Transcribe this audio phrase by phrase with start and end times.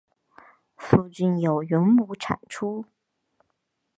[0.75, 2.85] 附近有云母产出。